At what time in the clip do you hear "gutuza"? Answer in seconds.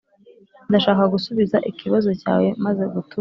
2.93-3.09